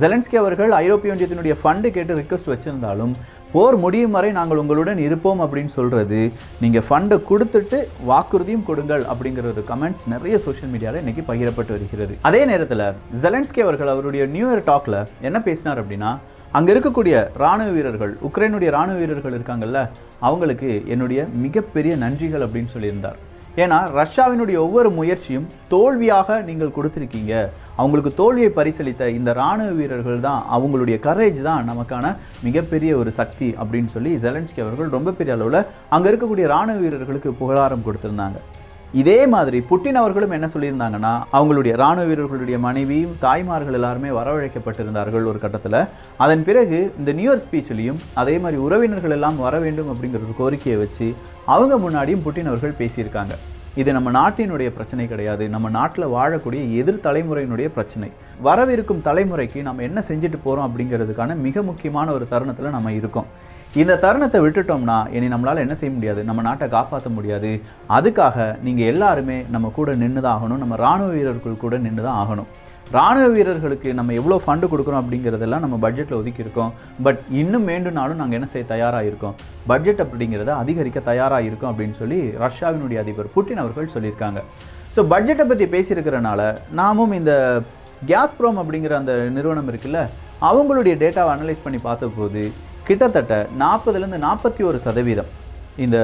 ஜெலன்ஸ்கி 0.01 0.37
அவர்கள் 0.41 0.71
ஐரோப்பிய 0.83 1.13
ஒன்றியத்தினுடைய 1.13 1.55
ஃபண்டு 1.61 1.89
கேட்டு 1.95 2.13
ரிக்வஸ்ட் 2.21 2.51
வச்சுருந்தாலும் 2.51 3.13
போர் 3.53 3.75
முடியும் 3.81 4.15
வரை 4.17 4.29
நாங்கள் 4.37 4.59
உங்களுடன் 4.61 4.99
இருப்போம் 5.05 5.41
அப்படின்னு 5.45 5.71
சொல்கிறது 5.75 6.19
நீங்கள் 6.63 6.85
ஃபண்டை 6.87 7.17
கொடுத்துட்டு 7.29 7.79
வாக்குறுதியும் 8.09 8.63
கொடுங்கள் 8.69 9.03
அப்படிங்கிற 9.13 9.45
ஒரு 9.51 9.63
கமெண்ட்ஸ் 9.71 10.05
நிறைய 10.13 10.35
சோஷியல் 10.45 10.71
மீடியாவில் 10.73 11.01
இன்றைக்கி 11.03 11.23
பகிரப்பட்டு 11.27 11.75
வருகிறது. 11.75 12.13
அதே 12.29 12.41
நேரத்தில் 12.51 12.85
ஜெலன்ஸ்கி 13.23 13.61
அவர்கள் 13.65 13.91
அவருடைய 13.93 14.25
நியூ 14.35 14.47
இயர் 14.51 14.63
டாக்ல 14.69 15.03
என்ன 15.29 15.41
பேசினார் 15.47 15.81
அப்படின்னா 15.83 16.11
அங்கே 16.59 16.73
இருக்கக்கூடிய 16.75 17.15
ராணுவ 17.43 17.69
வீரர்கள் 17.77 18.15
உக்ரைனுடைய 18.29 18.71
ராணுவ 18.77 18.97
வீரர்கள் 19.03 19.35
இருக்காங்கல்ல 19.37 19.79
அவங்களுக்கு 20.29 20.71
என்னுடைய 20.95 21.21
மிகப்பெரிய 21.45 21.93
நன்றிகள் 22.05 22.45
அப்படின்னு 22.47 22.73
சொல்லியிருந்தார். 22.75 23.19
ஏன்னா 23.61 23.77
ரஷ்யாவினுடைய 23.99 24.57
ஒவ்வொரு 24.65 24.89
முயற்சியும் 24.99 25.49
தோல்வியாக 25.73 26.37
நீங்கள் 26.47 26.75
கொடுத்துருக்கீங்க. 26.77 27.33
அவங்களுக்கு 27.81 28.11
தோல்வியை 28.19 28.49
பரிசளித்த 28.57 29.03
இந்த 29.17 29.29
ராணுவ 29.39 29.69
வீரர்கள் 29.79 30.25
தான் 30.25 30.41
அவங்களுடைய 30.55 30.97
கரேஜ் 31.05 31.39
தான் 31.49 31.69
நமக்கான 31.71 32.15
மிகப்பெரிய 32.47 32.91
ஒரு 33.01 33.11
சக்தி 33.19 33.49
அப்படின்னு 33.61 33.93
சொல்லி 33.95 34.11
ஜெலன்ஸ்கி 34.25 34.61
அவர்கள் 34.65 34.95
ரொம்ப 34.97 35.13
பெரிய 35.19 35.37
அளவில் 35.37 35.59
அங்கே 35.95 36.09
இருக்கக்கூடிய 36.11 36.47
ராணுவ 36.55 36.77
வீரர்களுக்கு 36.85 37.31
புகழாரம் 37.41 37.85
கொடுத்துருந்தாங்க. 37.87 38.39
இதே 39.01 39.19
மாதிரி 39.33 39.59
புட்டின் 39.69 39.99
அவர்களும் 39.99 40.33
என்ன 40.35 40.47
சொல்லியிருந்தாங்கன்னா 40.53 41.11
அவங்களுடைய 41.37 41.73
ராணுவ 41.81 42.03
வீரர்களுடைய 42.09 42.57
மனைவியும் 42.65 43.15
தாய்மார்கள் 43.19 43.77
எல்லாருமே 43.77 44.09
வரவழைக்கப்பட்டிருந்தார்கள் 44.17 45.29
ஒரு 45.31 45.39
கட்டத்தில். 45.43 45.77
அதன் 46.23 46.43
பிறகு 46.47 46.79
இந்த 46.99 47.13
நியூ 47.19 47.29
இயர் 47.33 47.41
ஸ்பீச்லையும் 47.45 47.99
அதே 48.13 48.35
மாதிரி 48.43 48.59
உறவினர்கள் 48.65 49.15
எல்லாம் 49.17 49.39
வர 49.45 49.57
வேண்டும் 49.65 49.89
அப்படிங்கிற 49.93 50.21
ஒரு 50.27 50.35
கோரிக்கையை 50.41 50.77
வச்சு 50.83 51.07
அவங்க 51.55 51.75
முன்னாடியும் 51.85 52.23
புட்டின் 52.25 52.51
அவர்கள் 52.51 52.79
பேசியிருக்காங்க. 52.81 53.35
இது 53.81 53.91
நம்ம 53.97 54.09
நாட்டினுடைய 54.19 54.69
பிரச்சனை 54.77 55.07
கிடையாது. 55.07 55.49
நம்ம 55.49 55.69
நாட்டில் 55.77 56.13
வாழக்கூடிய 56.17 56.61
எதிர் 56.81 57.03
தலைமுறையினுடைய 57.07 57.69
பிரச்சனை. 57.77 58.09
வரவிருக்கும் 58.47 59.03
தலைமுறைக்கு 59.07 59.61
நம்ம 59.61 59.83
என்ன 59.89 60.03
செஞ்சுட்டு 60.07 60.39
போகிறோம் 60.43 60.67
அப்படிங்கிறதுக்கான 60.67 61.37
மிக 61.47 61.61
முக்கியமான 61.71 62.11
ஒரு 62.11 62.27
தருணத்தில் 62.29 62.75
நம்ம 62.77 62.91
இருக்கோம். 62.99 63.25
இந்த 63.81 63.93
தருணத்தை 64.01 64.39
விட்டுட்டோம்னா 64.41 64.95
இனி 65.15 65.27
நம்மளால் 65.33 65.61
என்ன 65.63 65.75
செய்ய 65.77 65.91
முடியாது? 65.93 66.21
நம்ம 66.27 66.41
நாட்டை 66.47 66.65
காப்பாற்ற 66.73 67.09
முடியாது. 67.15 67.51
அதுக்காக 67.97 68.35
நீங்கள் 68.65 68.89
எல்லாருமே 68.91 69.37
நம்ம 69.53 69.71
கூட 69.77 69.93
நின்று 70.01 70.21
தான் 70.25 70.35
ஆகணும் 70.37 70.59
நம்ம 70.63 70.75
இராணுவ 70.81 71.07
வீரர்கள் 71.15 71.63
கூட 71.63 71.77
நின்று 71.85 72.03
தான் 72.07 72.19
ஆகணும். 72.23 72.49
ராணுவ 72.95 73.25
வீரர்களுக்கு 73.35 73.89
நம்ம 73.99 74.13
எவ்வளோ 74.19 74.35
ஃபண்டு 74.43 74.65
கொடுக்குறோம் 74.71 75.01
அப்படிங்கிறதெல்லாம் 75.01 75.63
நம்ம 75.65 75.77
பட்ஜெட்டில் 75.85 76.17
ஒதுக்கியிருக்கோம் 76.19 76.71
பட் 77.05 77.21
இன்னும் 77.41 77.65
வேண்டும்னாலும் 77.71 78.19
நாங்கள் 78.21 78.37
என்ன 78.39 78.49
செய்ய 78.51 78.65
தயாராக 78.73 79.09
இருக்கோம்? 79.09 79.35
பட்ஜெட் 79.71 80.03
அப்படிங்கிறத 80.05 80.51
அதிகரிக்க 80.63 81.01
தயாராக 81.11 81.47
இருக்கோம் 81.49 81.71
அப்படின்னு 81.71 81.97
சொல்லி 82.01 82.19
ரஷ்யாவினுடைய 82.43 82.99
அதிபர் 83.03 83.31
புட்டின் 83.35 83.61
அவர்கள் 83.63 83.93
சொல்லியிருக்காங்க. 83.95 84.41
ஸோ 84.95 85.03
பட்ஜெட்டை 85.13 85.47
பற்றி 85.51 85.67
பேசியிருக்கிறனால 85.75 86.41
நாமும் 86.81 87.15
இந்த 87.19 87.33
கேஸ் 88.11 88.37
ப்ரோம் 88.39 88.59
அப்படிங்கிற 88.63 88.95
அந்த 89.01 89.15
நிறுவனம் 89.37 89.71
இருக்குல்ல 89.71 90.01
அவங்களுடைய 90.49 90.93
டேட்டாவை 91.01 91.31
அனலைஸ் 91.35 91.65
பண்ணி 91.65 91.81
பார்த்தபோது 91.87 92.43
கிட்டத்தட்ட 92.87 93.33
நாற்பதுலேருந்து 93.61 94.19
நாற்பத்தி 94.27 94.61
ஒரு 94.69 94.77
சதவீதம் 94.85 95.29
இந்த 95.83 95.97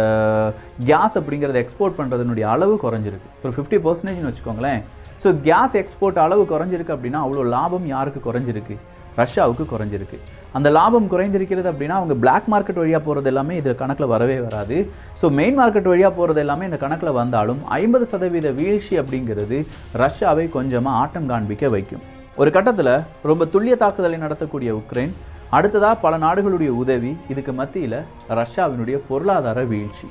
கேஸ் 0.90 1.16
அப்படிங்கிறத 1.20 1.58
எக்ஸ்போர்ட் 1.64 1.98
பண்ணுறதுனுடைய 1.98 2.46
அளவு 2.54 2.76
குறைஞ்சிருக்கு. 2.84 3.28
ஒரு 3.44 3.54
ஃபிஃப்டி 3.56 3.78
பர்சன்டேஜ்னு 3.86 4.30
வச்சுக்கோங்களேன். 4.30 4.80
ஸோ 5.24 5.30
கேஸ் 5.48 5.76
எக்ஸ்போர்ட் 5.82 6.20
அளவு 6.26 6.44
குறைஞ்சிருக்கு 6.54 6.96
அப்படின்னா 6.96 7.20
அவ்வளோ 7.26 7.44
லாபம் 7.56 7.88
யாருக்கு 7.94 8.20
குறைஞ்சிருக்கு? 8.28 8.76
ரஷ்யாவுக்கு 9.20 9.64
குறைஞ்சிருக்கு. 9.72 10.18
அந்த 10.58 10.68
லாபம் 10.78 11.08
குறைந்திருக்கிறது 11.14 11.68
அப்படின்னா 11.72 11.96
அவங்க 12.00 12.16
பிளாக் 12.24 12.48
மார்க்கெட் 12.54 12.82
வழியாக 12.82 13.02
போகிறது 13.08 13.30
எல்லாமே 13.32 13.56
இதில் 13.62 13.80
கணக்கில் 13.82 14.12
வரவே 14.14 14.38
வராது. 14.46 14.78
ஸோ 15.22 15.26
மெயின் 15.40 15.58
மார்க்கெட் 15.62 15.90
வழியாக 15.94 16.14
போகிறது 16.20 16.42
எல்லாமே 16.46 16.68
இந்த 16.70 16.80
கணக்கில் 16.84 17.18
வந்தாலும் 17.22 17.60
ஐம்பது 17.82 18.06
சதவீத 18.12 18.50
வீழ்ச்சி 18.60 18.96
அப்படிங்கிறது 19.02 19.60
ரஷ்யாவை 20.04 20.46
கொஞ்சமாக 20.58 21.00
ஆட்டம் 21.02 21.30
காண்பிக்க 21.32 21.68
வைக்கும். 21.76 22.06
ஒரு 22.42 22.52
கட்டத்தில் 22.58 22.94
ரொம்ப 23.32 23.46
துல்லிய 23.56 23.78
தாக்குதலை 23.84 24.20
நடத்தக்கூடிய 24.26 24.72
உக்ரைன் 24.82 25.14
அடுத்ததாக 25.58 25.96
பல 26.04 26.14
நாடுகளுடைய 26.24 26.72
உதவி 26.82 27.12
இதுக்கு 27.32 27.54
மத்தியில் 27.60 27.96
ரஷ்யாவினுடைய 28.40 28.98
பொருளாதார 29.08 29.60
வீழ்ச்சி. 29.72 30.08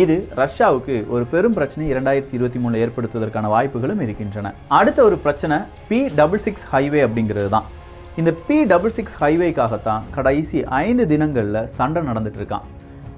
இது 0.00 0.16
ரஷ்யாவுக்கு 0.40 0.94
ஒரு 1.14 1.24
பெரும் 1.32 1.54
பிரச்சனை 1.58 1.84
இரண்டாயிரத்தி 1.92 2.34
இருபத்தி 2.38 2.58
மூணில் 2.62 2.80
ஏற்படுத்துவதற்கான 2.84 3.48
வாய்ப்புகளும் 3.54 4.02
இருக்கின்றன. 4.06 4.52
அடுத்த 4.78 4.98
ஒரு 5.08 5.16
பிரச்சனை 5.24 5.58
பி 5.90 6.00
டபுள் 6.18 6.42
சிக்ஸ் 6.46 6.66
ஹைவே 6.72 7.00
அப்படிங்கிறது 7.06 7.48
தான். 7.56 7.68
இந்த 8.20 8.30
பி 8.48 8.58
டபுள் 8.72 8.94
சிக்ஸ் 8.98 9.16
ஹைவேக்காகத்தான் 9.22 10.02
கடைசி 10.16 10.58
ஐந்து 10.84 11.06
தினங்களில் 11.12 11.62
சண்டை 11.76 12.02
நடந்துட்டு 12.10 12.40
இருக்கான் 12.42 12.66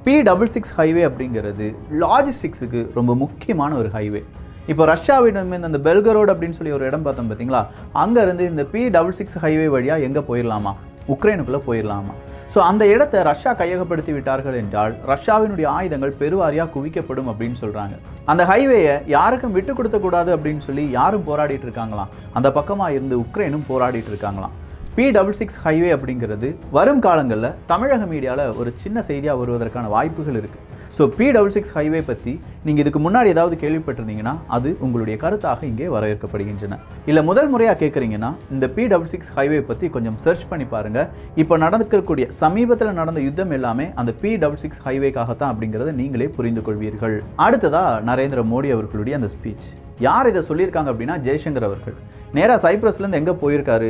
பி 0.05 0.15
டபுள் 0.29 0.53
சிக்ஸ் 0.55 0.77
ஹைவே 0.79 1.03
அப்படிங்கிறது 1.09 1.67
லாஜிஸ்டிக்ஸுக்கு 2.05 2.81
ரொம்ப 3.01 3.13
முக்கியமான 3.25 3.75
ஒரு 3.83 3.91
ஹைவே 3.97 4.23
இப்போ 4.71 4.85
ரஷ்யாவிடம் 4.95 5.59
இந்த 5.71 5.79
பெல்கரோட் 5.87 6.31
அப்படின்னு 6.33 6.57
சொல்லி 6.59 6.73
ஒரு 6.77 6.85
இடம் 6.89 7.05
பார்த்தோம் 7.07 7.29
பார்த்தீங்களா? 7.31 7.63
அங்கேருந்து 8.03 8.45
இந்த 8.53 8.65
பி 8.73 8.83
டபுள் 8.97 9.17
சிக்ஸ் 9.19 9.39
ஹைவே 9.45 9.67
வழியாக 9.75 10.07
எங்கே 10.09 10.23
போயிடலாமா? 10.29 10.73
உக்ரைனுக்குள்ளே 11.09 11.61
போயிடலாமா 11.67 12.15
ஸோ 12.55 12.59
அந்த 12.59 12.87
இடத்தை 12.87 13.23
ரஷ்யா 13.23 13.53
கையகப்படுத்தி 13.53 14.13
விட்டார்கள் 14.13 14.55
என்றால் 14.55 14.95
ரஷ்யாவினுடைய 15.13 15.67
ஆயுதங்கள் 15.67 16.17
பெருவாரியாக 16.21 16.71
குவிக்கப்படும் 16.75 17.31
அப்படின்னு 17.33 17.57
சொல்கிறாங்க 17.61 17.95
அந்த 18.25 18.45
ஹைவேயை 18.45 18.97
யாருக்கும் 19.07 19.53
விட்டு 19.53 19.75
கொடுத்தக்கூடாது 19.75 20.37
அப்படின்னு 20.37 20.59
சொல்லி 20.59 20.91
யாரும் 20.91 21.25
போராடிட்டு 21.29 21.67
இருக்காங்களாம். 21.69 22.11
அந்த 22.33 22.51
பக்கமாக 22.53 22.93
இருந்து 22.93 23.25
உக்ரைனும் 23.25 23.65
போராடிட்டு 23.71 24.11
இருக்காங்களாம். 24.13 24.55
பி 24.97 25.11
டபுள் 25.11 25.39
சிக்ஸ் 25.39 25.59
ஹைவே 25.65 25.91
அப்படிங்கிறது 25.97 26.57
வரும் 26.71 27.01
காலங்களில் 27.01 27.55
தமிழக 27.67 28.05
மீடியாவில் 28.13 28.57
ஒரு 28.57 28.73
சின்ன 28.83 29.03
செய்தியாக 29.03 29.41
வருவதற்கான 29.41 29.89
வாய்ப்புகள் 29.89 30.39
இருக்குது 30.41 30.67
so 30.97 31.03
B 31.19 31.27
double 31.35 31.53
six 31.55 31.73
highway 31.77 32.01
பற்றி 32.09 32.33
நீங்கள் 32.67 32.83
இதுக்கு 32.83 33.01
முன்னாடி 33.05 33.29
ஏதாவது 33.35 33.55
கேள்விப்பட்டிருந்தீங்கன்னா 33.63 34.33
அது 34.57 34.71
உங்களுடைய 34.85 35.17
கருத்தாக 35.23 35.61
இங்கே 35.69 35.87
வரவேற்கப்படுகின்றன. 35.95 36.79
இல்லை 37.11 37.23
முதல் 37.29 37.49
முறையாக 37.53 37.77
கேட்குறீங்கன்னா 37.83 38.31
இந்த 38.55 38.67
பி 38.77 38.85
டபுள் 38.93 39.11
சிக்ஸ் 39.13 39.31
ஹைவே 39.37 39.61
பற்றி 39.71 39.89
கொஞ்சம் 39.95 40.19
சர்ச் 40.25 40.45
பண்ணி 40.51 40.67
பாருங்கள் 40.75 41.09
இப்போ 41.43 41.57
நடந்திருக்கக்கூடிய 41.65 42.27
சமீபத்தில் 42.43 42.99
நடந்த 43.01 43.21
யுத்தம் 43.29 43.55
எல்லாமே 43.59 43.87
அந்த 44.03 44.13
பி 44.23 44.33
டபுள் 44.43 44.63
சிக்ஸ் 44.65 44.83
ஹைவேக்காகத்தான் 44.89 45.53
அப்படிங்கிறத 45.55 45.95
நீங்களே 46.01 46.29
புரிந்து 46.39 46.65
கொள்வீர்கள் 46.67 47.17
அடுத்ததாக 47.47 48.03
நரேந்திர 48.11 48.45
மோடி 48.53 48.71
அவர்களுடைய 48.77 49.21
அந்த 49.21 49.31
ஸ்பீச் 49.37 49.69
யார் 50.09 50.31
இதை 50.33 50.43
சொல்லியிருக்காங்க 50.51 50.91
அப்படின்னா 50.93 51.17
ஜெய்சங்கர் 51.29 51.67
அவர்கள். 51.69 51.97
நேராக 52.37 52.61
சைப்ரஸ்லேருந்து 52.65 53.21
எங்கே 53.23 53.35
போயிருக்காரு? 53.43 53.89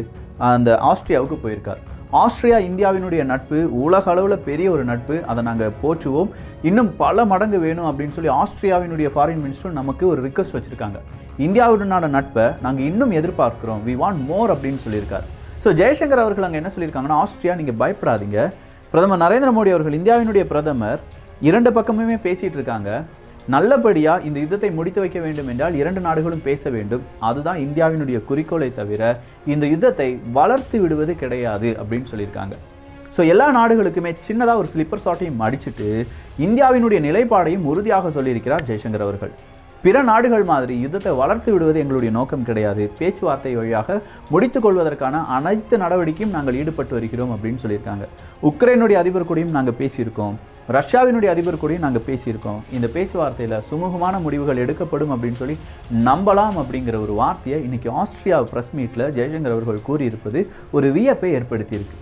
அந்த 0.53 0.71
ஆஸ்திரியாவுக்கு 0.91 1.39
போயிருக்கார். 1.45 1.83
ஆஸ்திரியா 2.21 2.57
இந்தியாவினுடைய 2.69 3.23
நட்பு 3.31 3.59
உலக 3.83 4.05
அளவில் 4.13 4.43
பெரிய 4.49 4.67
ஒரு 4.73 4.83
நட்பு. 4.89 5.15
அதை 5.31 5.41
நாங்கள் 5.47 5.77
போற்றுவோம். 5.83 6.31
இன்னும் 6.69 6.91
பல 7.03 7.25
மடங்கு 7.31 7.59
வேணும் 7.63 7.87
அப்படின்னு 7.91 8.15
சொல்லி 8.17 8.31
ஆஸ்திரியாவினுடைய 8.41 9.11
ஃபாரின் 9.15 9.41
மினிஸ்டரும் 9.45 9.79
நமக்கு 9.81 10.05
ஒரு 10.11 10.21
ரிக்வஸ்ட் 10.27 10.57
வச்சுருக்காங்க. 10.57 10.99
இந்தியாவுடனான 11.47 12.11
நட்பை 12.17 12.45
நாங்கள் 12.65 12.87
இன்னும் 12.91 13.15
எதிர்பார்க்குறோம். 13.21 13.81
வி 13.87 13.95
வாண்ட் 14.03 14.23
மோர் 14.31 14.53
அப்படின்னு 14.55 14.83
சொல்லியிருக்காரு. 14.85 15.27
ஸோ 15.65 15.71
ஜெய்சங்கர் 15.81 16.25
அவர்கள் 16.25 16.47
அங்கே 16.49 16.61
என்ன 16.63 16.73
சொல்லியிருக்காங்கன்னா 16.75 17.19
ஆஸ்திரியா 17.23 17.57
நீங்கள் 17.61 17.81
பயப்படாதீங்க. 17.83 18.39
பிரதமர் 18.93 19.23
நரேந்திர 19.25 19.51
மோடி 19.59 19.73
அவர்கள் 19.77 19.99
இந்தியாவினுடைய 20.01 20.47
பிரதமர் 20.53 21.03
இரண்டு 21.49 21.71
பக்கமுமே 21.79 22.19
பேசிகிட்டு 22.27 22.59
இருக்காங்க. 22.61 22.91
நல்லபடியாக 23.55 24.25
இந்த 24.29 24.39
யுத்தத்தை 24.41 24.71
முடித்து 24.79 25.01
வைக்க 25.03 25.19
வேண்டும் 25.21 25.49
என்றால் 25.53 25.79
இரண்டு 25.81 26.01
நாடுகளும் 26.07 26.45
பேச 26.49 26.71
வேண்டும். 26.77 27.03
அதுதான் 27.29 27.59
இந்தியாவினுடைய 27.67 28.19
குறிக்கோளை 28.29 28.69
தவிர 28.81 29.03
இந்த 29.55 29.65
யுத்தத்தை 29.73 30.09
வளர்த்து 30.39 30.79
விடுவது 30.83 31.15
கிடையாது 31.23 31.71
அப்படின்னு 31.83 32.11
சொல்லியிருக்காங்க. 32.13 32.57
ஸோ 33.17 33.23
எல்லா 33.33 33.47
நாடுகளுக்குமே 33.61 34.13
சின்னதாக 34.27 34.61
ஒரு 34.63 34.69
ஸ்லிப்பர் 34.75 35.05
ஷாட்டையும் 35.05 35.43
அடிச்சுட்டு 35.47 35.89
இந்தியாவினுடைய 36.47 37.01
நிலைப்பாடையும் 37.09 37.67
உறுதியாக 37.73 38.13
சொல்லியிருக்கிறார் 38.19 38.67
ஜெய்சங்கர் 38.69 39.07
அவர்கள். 39.07 39.33
பிற 39.85 40.03
நாடுகள் 40.09 40.45
மாதிரி 40.51 40.75
யுத்தத்தை 40.83 41.13
வளர்த்து 41.21 41.51
விடுவது 41.53 41.79
எங்களுடைய 41.83 42.11
நோக்கம் 42.17 42.45
கிடையாது. 42.49 42.83
பேச்சுவார்த்தை 42.99 43.53
வழியாக 43.57 43.97
முடித்துக் 44.33 44.65
கொள்வதற்கான 44.65 45.23
அனைத்து 45.37 45.75
நடவடிக்கையும் 45.85 46.35
நாங்கள் 46.37 46.59
ஈடுபட்டு 46.61 46.95
வருகிறோம் 46.97 47.33
அப்படின்னு 47.35 47.63
சொல்லியிருக்காங்க. 47.63 48.05
உக்ரைனுடைய 48.51 48.99
அதிபர் 49.03 49.29
கூடயும் 49.31 49.57
நாங்கள் 49.57 49.79
பேசியிருக்கோம். 49.81 50.37
ரஷ்யாவினுடைய 50.77 51.31
அதிபர் 51.35 51.61
கூடயும் 51.63 51.85
நாங்கள் 51.87 52.05
பேசியிருக்கோம். 52.09 52.61
இந்த 52.77 52.89
பேச்சுவார்த்தையில் 52.95 53.57
சுமூகமான 53.71 54.21
முடிவுகள் 54.27 54.61
எடுக்கப்படும் 54.65 55.13
அப்படின்னு 55.15 55.41
சொல்லி 55.43 55.57
நம்பலாம் 56.09 56.59
அப்படிங்கிற 56.63 56.99
ஒரு 57.07 57.15
வார்த்தையை 57.23 57.59
இன்னைக்கு 57.63 57.91
ஆஸ்திரியா 58.03 58.39
ப்ரெஸ் 58.53 58.73
மீட்டில் 58.79 59.07
ஜெய்சங்கர் 59.19 59.57
அவர்கள் 59.57 59.87
கூறியிருப்பது 59.89 60.43
ஒரு 60.71 60.91
வியப்பை 60.99 61.33
ஏற்படுத்தியிருக்கு. 61.39 61.99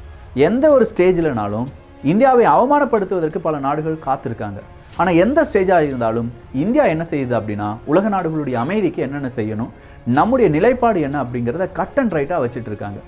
எந்த 0.48 0.64
ஒரு 0.76 0.86
ஸ்டேஜில்னாலும் 0.90 1.70
இந்தியாவை 2.12 2.44
அவமானப்படுத்துவதற்கு 2.56 3.40
பல 3.48 3.58
நாடுகள் 3.68 4.04
காத்திருக்காங்க. 4.06 4.60
ஆனால் 5.00 5.20
எந்த 5.24 5.40
ஸ்டேஜாக 5.50 5.88
இருந்தாலும் 5.88 6.28
இந்தியா 6.64 6.84
என்ன 6.94 7.04
செய்யுது 7.12 7.34
அப்படின்னா 7.38 7.68
உலக 7.92 8.08
நாடுகளுடைய 8.16 8.56
அமைதிக்கு 8.64 9.00
என்னென்ன 9.06 9.30
செய்யணும் 9.38 9.72
நம்முடைய 10.18 10.48
நிலைப்பாடு 10.56 11.00
என்ன 11.08 11.16
அப்படிங்கிறத 11.24 11.66
கட் 11.78 11.98
அண்ட் 12.02 12.14
ரைட்டாக 12.16 12.42
வச்சுட்டு 12.44 12.70
இருக்காங்க. 12.72 13.00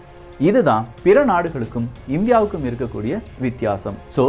இதுதான் 0.48 0.84
பிற 1.04 1.18
நாடுகளுக்கும் 1.30 1.86
இந்தியாவுக்கும் 2.16 2.64
இருக்கக்கூடிய 2.68 3.14
வித்தியாசம். 3.44 3.96
ஸோ 4.14 4.22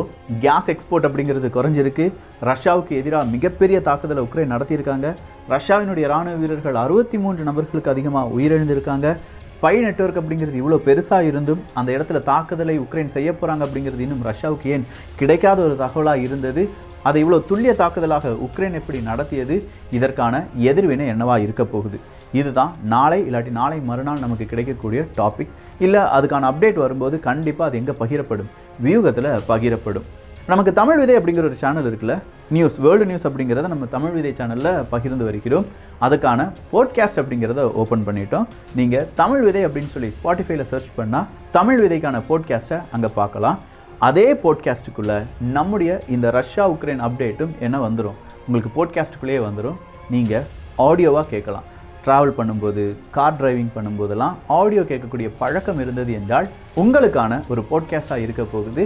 கேஸ் 0.43 0.67
எக்ஸ்போர்ட் 0.73 1.07
அப்படிங்கிறது 1.07 1.49
குறைஞ்சிருக்கு. 1.57 2.05
ரஷ்யாவுக்கு 2.49 2.93
எதிராக 3.01 3.31
மிகப்பெரிய 3.35 3.77
தாக்குதலை 3.87 4.23
உக்ரைன் 4.27 4.53
நடத்தியிருக்காங்க. 4.55 5.07
ரஷ்யாவினுடைய 5.53 6.05
ராணுவ 6.13 6.35
வீரர்கள் 6.41 6.81
அறுபத்தி 6.83 7.17
மூன்று 7.23 7.43
நபர்களுக்கு 7.49 7.93
அதிகமாக 7.93 8.35
உயிரிழந்திருக்காங்க. 8.37 9.07
ஸ்பை 9.53 9.75
நெட்வொர்க் 9.85 10.19
அப்படிங்கிறது 10.21 10.61
இவ்வளோ 10.61 10.79
பெருசாக 10.87 11.29
இருந்தும் 11.31 11.61
அந்த 11.79 11.89
இடத்துல 11.97 12.21
தாக்குதலை 12.31 12.75
உக்ரைன் 12.85 13.13
செய்ய 13.15 13.29
போகிறாங்க 13.33 13.63
அப்படிங்கிறது 13.67 14.05
இன்னும் 14.07 14.25
ரஷ்யாவுக்கு 14.31 14.71
ஏன் 14.75 14.87
கிடைக்காத 15.21 15.61
ஒரு 15.67 15.77
தகவலாக 15.83 16.25
இருந்தது? 16.27 16.63
அதை 17.03 17.19
இவ்வளோ 17.23 17.39
துல்லிய 17.49 17.73
தாக்குதலாக 17.81 18.33
உக்ரைன் 18.47 18.77
எப்படி 18.79 18.99
நடத்தியது? 19.01 19.55
இதற்கான 19.91 20.43
எதிர்வினை 20.69 21.07
என்னவா 21.13 21.37
இருக்க 21.45 21.63
போகுது? 21.65 21.99
இதுதான் 22.39 22.73
நாளை 22.93 23.19
இல்லாட்டி 23.29 23.51
நாளை 23.59 23.79
மறுநாள் 23.89 24.23
நமக்கு 24.25 24.45
கிடைக்கக்கூடிய 24.45 25.01
டாபிக் 25.17 25.53
இல்லை 25.85 26.01
அதுக்கான 26.17 26.49
அப்டேட் 26.51 26.83
வரும்போது 26.85 27.15
கண்டிப்பாக 27.29 27.69
அது 27.69 27.79
எங்கே 27.81 27.95
பகிரப்படும்? 28.03 28.51
வியூகத்தில் 28.83 29.31
பகிரப்படும். 29.51 30.07
நமக்கு 30.47 30.71
தமிழ் 30.79 30.97
விதை 30.99 31.13
அப்படிங்கிற 31.17 31.43
ஒரு 31.49 31.55
சேனல் 31.55 31.85
இருக்குல்ல? 31.89 32.15
நியூஸ் 32.55 32.77
வேர்ல்டு 32.85 33.05
நியூஸ் 33.09 33.27
அப்படிங்கிறத 33.27 33.67
நம்ம 33.73 33.85
தமிழ் 33.95 34.15
விதை 34.15 34.31
சேனலில் 34.39 34.83
பகிர்ந்து 34.89 35.23
வருகிறோம். 35.27 35.65
அதுக்கான 36.05 36.49
போட்காஸ்ட் 36.71 37.19
அப்படிங்கிறத 37.21 37.61
ஓப்பன் 37.81 38.03
பண்ணிட்டோம். 38.07 38.47
நீங்கள் 38.75 39.07
தமிழ் 39.21 39.43
விதை 39.47 39.61
அப்படின்னு 39.65 39.93
சொல்லி 39.95 40.09
ஸ்பாட்டிஃபைல 40.17 40.61
சர்ச் 40.71 40.89
பண்ணால் 40.97 41.29
தமிழ் 41.51 41.79
விதைக்கான 41.83 42.21
போட்காஸ்ட்டை 42.29 42.79
அங்கே 42.91 43.11
பார்க்கலாம். 43.19 43.59
அதே 44.03 44.25
போட்காஸ்ட்டுக்குள்ளே 44.43 45.17
நம்முடைய 45.55 45.91
இந்த 46.15 46.27
ரஷ்யா 46.37 46.63
உக்ரைன் 46.73 47.03
அப்டேட்டும் 47.07 47.51
என்ன 47.65 47.77
வந்துடும் 47.85 48.17
உங்களுக்கு 48.45 48.71
போட்காஸ்ட்டுக்குள்ளேயே 48.77 49.41
வந்துடும் 49.45 49.77
நீங்கள் 50.13 50.47
ஆடியோவாக 50.87 51.29
கேட்கலாம். 51.33 51.67
ட்ராவல் 52.05 52.35
பண்ணும்போது 52.39 52.83
கார் 53.15 53.37
டிரைவிங் 53.39 53.71
பண்ணும்போதெல்லாம் 53.75 54.35
ஆடியோ 54.59 54.81
கேட்கக்கூடிய 54.89 55.27
பழக்கம் 55.41 55.79
இருந்தது 55.83 56.11
என்றால் 56.19 56.47
உங்களுக்கான 56.81 57.39
ஒரு 57.51 57.63
போட்காஸ்ட்டாக 57.71 58.25
இருக்க 58.25 58.43
போகுது 58.55 58.85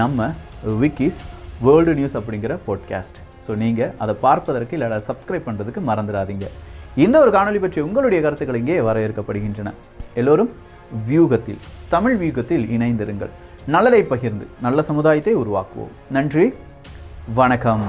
நம்ம 0.00 0.28
விக்கிஸ் 0.82 1.20
வேர்ல்டு 1.66 1.94
நியூஸ் 2.00 2.18
அப்படிங்கிற 2.20 2.54
போட்காஸ்ட் 2.66 3.20
ஸோ 3.46 3.54
நீங்கள் 3.62 3.92
அதை 4.04 4.14
பார்ப்பதற்கு 4.26 4.74
இல்லை 4.78 5.00
சப்ஸ்கிரைப் 5.10 5.48
பண்ணுறதுக்கு 5.48 5.82
மறந்துடாதீங்க. 5.90 6.46
இந்த 7.04 7.16
ஒரு 7.24 7.30
காணொளி 7.36 7.60
பற்றி 7.64 7.80
உங்களுடைய 7.88 8.20
கருத்துக்கள் 8.24 8.62
இங்கே 8.62 8.80
வரையறுக்கப்படுகின்றன. 8.88 9.72
எல்லோரும் 10.20 10.50
வியூகத்தில் 11.08 11.60
தமிழ் 11.94 12.16
வியூகத்தில் 12.22 12.66
இணைந்திருங்கள். 12.76 13.32
நல்லதை 13.68 14.02
பகிர்ந்து 14.02 14.46
நல்ல 14.62 14.82
சமுதாயத்தை 14.82 15.36
உருவாக்குவோம். 15.36 15.92
நன்றி. 16.10 16.54
வணக்கம். 17.34 17.82